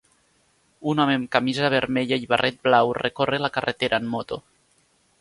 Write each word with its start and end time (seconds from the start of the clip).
Un 0.93 1.01
home 1.03 1.17
amb 1.17 1.29
camisa 1.35 1.69
vermella 1.75 2.19
i 2.23 2.27
barret 2.33 2.59
blau 2.69 2.97
recorre 3.03 3.45
la 3.49 3.55
carretera 3.59 4.05
en 4.05 4.13
moto 4.19 4.45